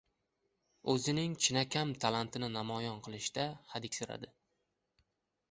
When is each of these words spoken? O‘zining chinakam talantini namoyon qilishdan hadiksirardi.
O‘zining 0.93 1.35
chinakam 1.47 1.91
talantini 2.05 2.49
namoyon 2.55 2.99
qilishdan 3.09 3.55
hadiksirardi. 3.75 4.35